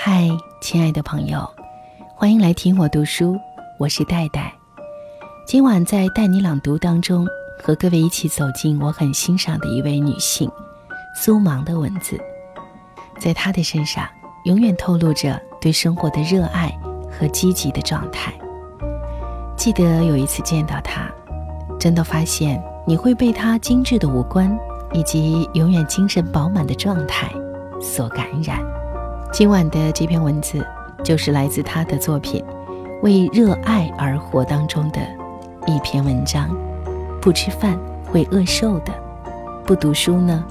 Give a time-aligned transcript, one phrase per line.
[0.00, 0.28] 嗨，
[0.60, 1.44] 亲爱的朋友，
[2.14, 3.36] 欢迎来听我读书，
[3.78, 4.54] 我是戴戴。
[5.44, 7.26] 今晚在带你朗读当中，
[7.60, 10.48] 和各位一起走进我很欣赏的一位女性
[11.16, 12.16] 苏芒的文字，
[13.18, 14.06] 在她的身上，
[14.44, 16.72] 永远透露着对生活的热爱
[17.10, 18.32] 和积极的状态。
[19.56, 21.10] 记得有一次见到她，
[21.76, 24.56] 真的发现你会被她精致的五官
[24.92, 27.28] 以及永远精神饱满的状态
[27.80, 28.64] 所感染。
[29.30, 30.66] 今晚的这篇文字，
[31.04, 32.42] 就是来自他的作品
[33.02, 35.00] 《为热爱而活》当中的。
[35.66, 36.56] 一篇文章，
[37.20, 38.92] 不吃饭会饿瘦的，
[39.66, 40.42] 不读书呢？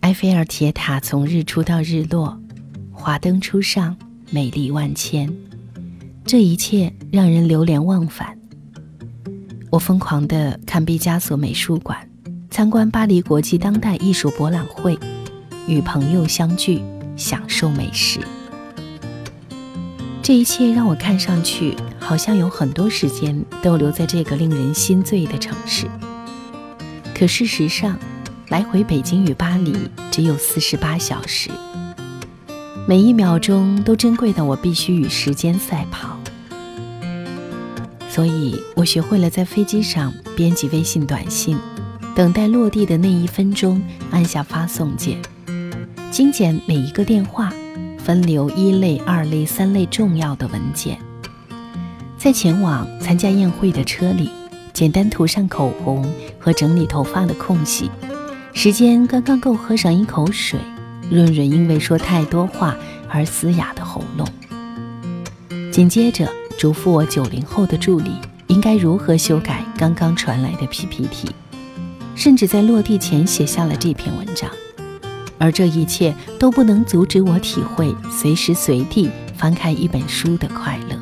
[0.00, 2.36] 埃菲尔铁塔从日出到日落，
[2.90, 3.94] 华灯初上，
[4.30, 5.30] 美丽万千，
[6.24, 8.36] 这一切让人流连忘返。
[9.70, 11.98] 我疯狂的看毕加索美术馆，
[12.50, 14.98] 参观巴黎国际当代艺术博览会，
[15.66, 16.82] 与朋友相聚，
[17.16, 18.20] 享受美食。
[20.22, 25.86] 这一切让我看上去好像有很多时间逗留在这个令人心醉的城市，
[27.14, 27.98] 可事实上，
[28.48, 29.76] 来回北京与巴黎
[30.10, 31.50] 只有四十八小时，
[32.86, 36.18] 每一秒钟都珍贵的我必须与时间赛跑。
[38.08, 41.58] 所以我学会了在飞机上编辑微信短信，
[42.14, 45.20] 等待落地的那一分钟按下发送键，
[46.14, 47.52] 精简每一个电话。
[47.98, 50.96] 分流一类、二类、三类重要的文件，
[52.16, 54.30] 在前往参加宴会的车里，
[54.72, 56.06] 简单涂上口红
[56.38, 57.90] 和整理头发的空隙，
[58.52, 60.60] 时间刚刚够喝上一口水，
[61.10, 62.76] 润润因为说太多话
[63.08, 64.28] 而嘶哑的喉咙。
[65.72, 68.12] 紧接着嘱咐我九零后的助理
[68.46, 71.30] 应该如何修改刚刚传来的 PPT，
[72.14, 74.48] 甚至在落地前写下了这篇文章。
[75.38, 80.98] 而这一切都不能阻止我体会随时随地翻开一本书的快乐。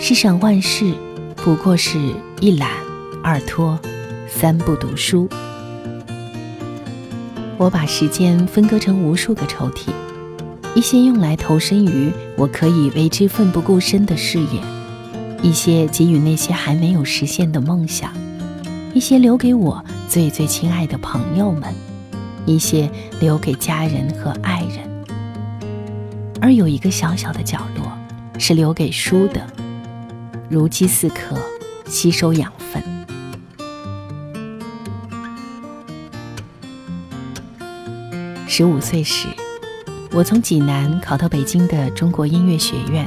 [0.00, 0.94] 世上万事
[1.36, 1.98] 不过是
[2.40, 2.70] 一懒、
[3.22, 3.78] 二拖、
[4.28, 5.28] 三不读书。
[7.58, 9.88] 我把时间分割成无数个抽屉，
[10.74, 14.60] 一些用来投身于我可以为之奋不顾身的事业，
[15.42, 18.12] 一些给予那些还没有实现的梦想，
[18.92, 21.74] 一些留给我最最亲爱的朋友们。
[22.46, 22.88] 一些
[23.20, 25.04] 留给家人和爱人，
[26.40, 27.92] 而有一个小小的角落
[28.38, 29.46] 是留给书的，
[30.48, 31.36] 如饥似渴，
[31.86, 32.82] 吸收养分。
[38.46, 39.26] 十五岁时，
[40.12, 43.06] 我从济南考到北京的中国音乐学院，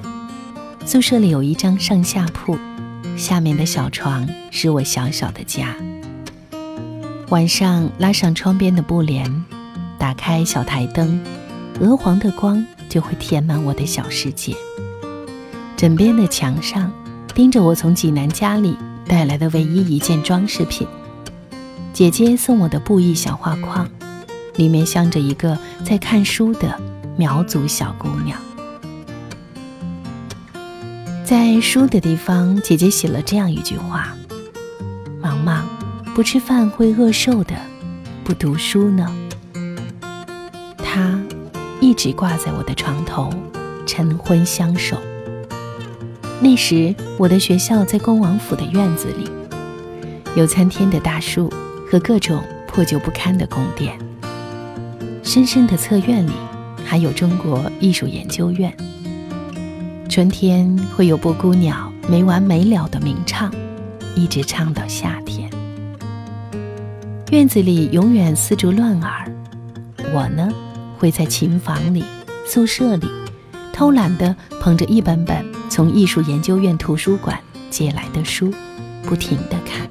[0.86, 2.56] 宿舍里有一张上下铺，
[3.18, 5.76] 下面的小床是我小小的家。
[7.30, 9.46] 晚上拉上窗边的布帘，
[10.00, 11.24] 打开小台灯，
[11.80, 14.56] 鹅黄的光就会填满我的小世界。
[15.78, 16.92] 枕边的墙上
[17.36, 18.76] 钉着我从济南家里
[19.08, 20.88] 带来的唯一一件装饰品——
[21.94, 23.88] 姐姐送我的布艺小画框，
[24.56, 26.82] 里面镶着一个在看书的
[27.16, 28.40] 苗族小姑娘。
[31.24, 34.16] 在书的地方，姐姐写了这样一句话：“。”
[36.20, 37.56] 不吃饭会饿瘦的，
[38.26, 39.10] 不读书呢。
[40.78, 41.18] 它
[41.80, 43.34] 一直挂在我的床头，
[43.86, 44.98] 晨昏相守。
[46.42, 49.32] 那时我的学校在恭王府的院子里，
[50.36, 51.50] 有参天的大树
[51.90, 53.98] 和各种破旧不堪的宫殿。
[55.24, 56.34] 深深的侧院里
[56.84, 58.76] 还有中国艺术研究院。
[60.10, 63.50] 春天会有布谷鸟没完没了的鸣唱，
[64.18, 65.29] 一直唱到夏天。
[67.32, 69.32] 院子里永远丝竹乱耳，
[70.16, 70.50] 我呢
[70.98, 72.04] 会在琴房里、
[72.44, 73.08] 宿舍里
[73.72, 77.40] 偷懒地捧着一本本从艺术研究院图书馆
[77.70, 78.52] 借来的书，
[79.04, 79.88] 不停地看。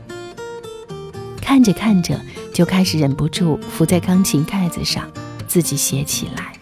[1.41, 2.21] 看着看着，
[2.53, 5.09] 就开始忍不住伏在钢琴盖子上
[5.47, 6.53] 自己写起来。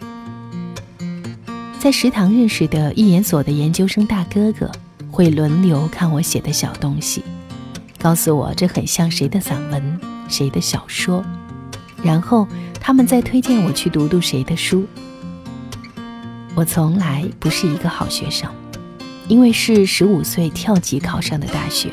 [1.79, 4.71] 在食堂认识的一研所的研究生大哥哥
[5.09, 7.23] 会轮流看我写的小东西，
[7.99, 9.99] 告诉我这很像谁的散文。
[10.27, 11.23] 谁的小说，
[12.03, 12.47] 然后
[12.79, 14.85] 他们再推荐我去读读谁的书。
[16.55, 18.49] 我从来不是一个好学生，
[19.27, 21.91] 因为是十五岁跳级考上的大学，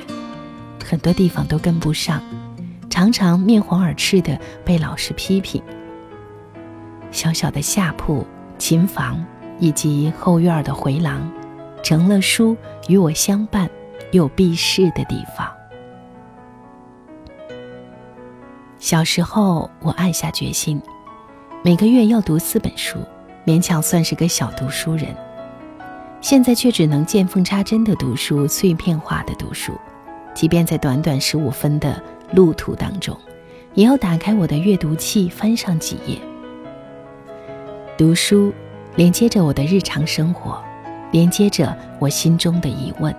[0.85, 2.23] 很多地方都跟不上，
[2.89, 5.63] 常常面红耳赤的被老师批评。
[7.11, 8.27] 小小的下铺、
[8.59, 9.25] 琴房
[9.61, 11.31] 以及后院的回廊，
[11.83, 12.57] 成了书
[12.89, 13.71] 与我相伴
[14.13, 15.54] 又避世的地方。
[18.85, 20.79] 小时候，我暗下决心，
[21.63, 22.99] 每个月要读四本书，
[23.47, 25.07] 勉强算是个小读书人。
[26.21, 29.73] 现在却只能见缝插针的读书，碎片化的读书。
[30.35, 31.99] 即便在短短十五分的
[32.33, 33.19] 路途当中，
[33.73, 36.19] 也要打开我的阅读器，翻上几页。
[37.97, 38.53] 读书
[38.97, 40.63] 连接着我的日常生活，
[41.11, 43.17] 连接着我心中的疑问，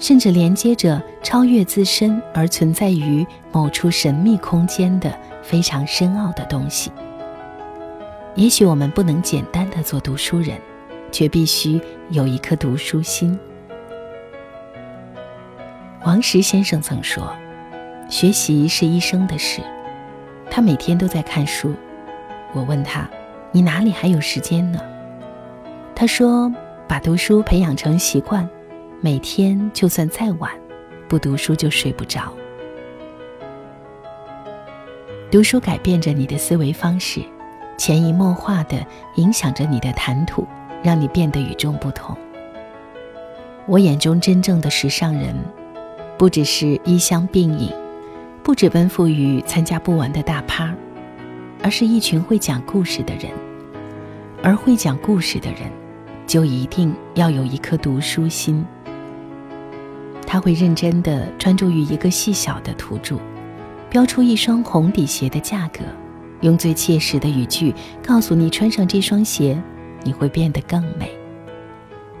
[0.00, 6.90] 甚至连接着超越自身而存在于某处神秘空间的非常深奥的东西。
[8.34, 10.58] 也许我们不能简单的做读书人。
[11.10, 11.80] 却必须
[12.10, 13.38] 有一颗读书心。
[16.04, 17.34] 王石先生曾说
[18.08, 19.60] ：“学习是一生的事。”
[20.50, 21.74] 他每天都在看书。
[22.52, 23.08] 我问他
[23.52, 24.80] ：“你哪里还有时间呢？”
[25.94, 26.52] 他说
[26.88, 28.48] ：“把读书培养成习惯，
[29.00, 30.50] 每天就算再晚，
[31.08, 32.32] 不读书就睡不着。
[35.30, 37.20] 读书改变着你的思维方式，
[37.78, 38.84] 潜移默化的
[39.16, 40.46] 影响着你的谈吐。”
[40.82, 42.16] 让你变得与众不同。
[43.66, 45.36] 我眼中真正的时尚人，
[46.16, 47.70] 不只是衣香鬓影，
[48.42, 50.74] 不止奔赴于参加不完的大趴，
[51.62, 53.30] 而是一群会讲故事的人。
[54.42, 55.70] 而会讲故事的人，
[56.26, 58.64] 就一定要有一颗读书心。
[60.32, 63.18] 他会认真的专注于一个细小的图注，
[63.90, 65.80] 标出一双红底鞋的价格，
[66.42, 69.60] 用最切实的语句告诉你穿上这双鞋。
[70.04, 71.10] 你会变得更美。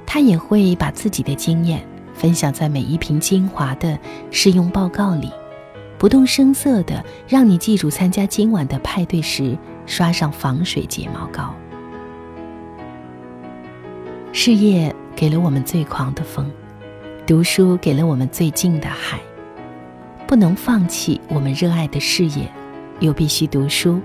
[0.04, 3.96] 他也会把自己的经验分享在每一瓶精华的
[4.32, 5.30] 试用报告里，
[5.96, 11.54] 不动声色的让你记住参加今晚的派对时刷上防水睫毛膏。
[14.32, 16.50] 事业给了我们最狂的风，
[17.30, 19.20] 读书给了我们最近的海。
[20.26, 22.50] 不能放弃我们热爱的事业，
[22.98, 24.00] 又必须读书，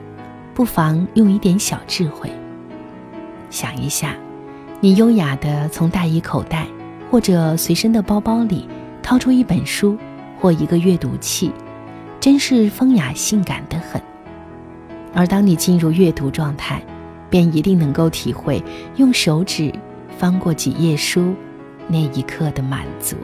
[0.54, 2.30] 不妨用一点小智慧。
[3.50, 4.16] 想一下，
[4.80, 6.68] 你优雅的从大衣口袋
[7.10, 8.69] 或者随身的包包里
[9.01, 9.98] 掏出一本书
[10.39, 11.51] 或一个阅读器，
[12.19, 14.00] 真是风雅性感的很。
[15.16, 16.80] 而当你进入阅读状态，
[17.31, 18.63] 便一定能够体会
[18.98, 19.74] 用手指
[20.16, 21.33] 翻过几页书
[21.88, 23.16] 那一刻的满足。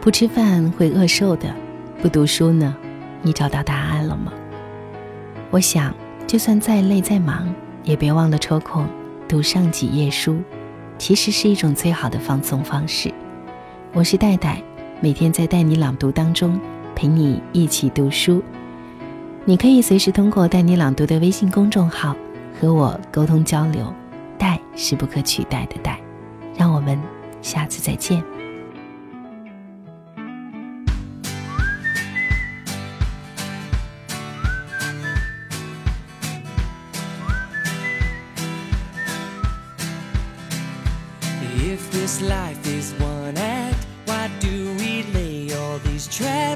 [0.00, 1.54] 不吃饭会饿瘦的。
[2.02, 2.76] 不读书呢？
[3.22, 4.30] 你找到答案了吗？
[5.50, 5.94] 我想，
[6.26, 7.48] 就算再累再忙，
[7.82, 8.86] 也别忘了抽空
[9.26, 10.42] 读上几页书，
[10.98, 13.10] 其实是一种最好的放松方式。
[13.94, 14.62] 我是戴戴，
[15.00, 16.60] 每天在带你朗读当中
[16.94, 18.42] 陪你一起读书。
[19.46, 22.16] 你可以随时通过带你朗读的微信公众号
[22.58, 23.92] 和我沟通交流。
[24.38, 26.00] 戴是不可取代的戴，
[26.56, 26.98] 让我们
[27.42, 28.24] 下次再见。
[41.58, 43.74] If this life is one act.
[44.06, 46.53] Why do we lay all these traps?